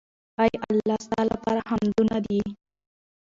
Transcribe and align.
اې 0.41 0.49
الله! 0.71 0.97
ستا 1.05 1.21
لپاره 1.31 1.61
حمدونه 1.69 2.15
دي 2.25 2.41